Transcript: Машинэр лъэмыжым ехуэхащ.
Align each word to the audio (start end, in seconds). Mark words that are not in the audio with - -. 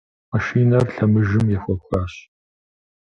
Машинэр 0.31 0.85
лъэмыжым 0.93 1.45
ехуэхащ. 1.57 2.13